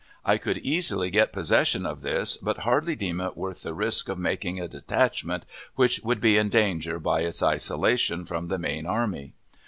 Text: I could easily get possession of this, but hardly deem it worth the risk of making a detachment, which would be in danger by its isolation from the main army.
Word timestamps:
I 0.25 0.39
could 0.39 0.57
easily 0.57 1.11
get 1.11 1.31
possession 1.31 1.85
of 1.85 2.01
this, 2.01 2.35
but 2.35 2.61
hardly 2.65 2.95
deem 2.95 3.21
it 3.21 3.37
worth 3.37 3.61
the 3.61 3.75
risk 3.75 4.09
of 4.09 4.17
making 4.17 4.59
a 4.59 4.67
detachment, 4.67 5.43
which 5.75 5.99
would 5.99 6.19
be 6.19 6.37
in 6.37 6.49
danger 6.49 6.97
by 6.97 7.21
its 7.21 7.43
isolation 7.43 8.25
from 8.25 8.47
the 8.47 8.57
main 8.57 8.87
army. 8.87 9.33